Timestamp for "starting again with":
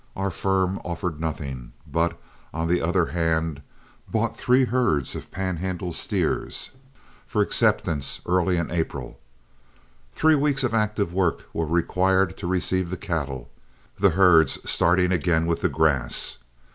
14.67-15.61